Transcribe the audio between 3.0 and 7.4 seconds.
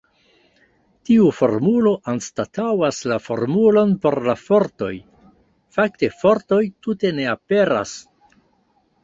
la formulon por la fortoj; fakte fortoj tute ne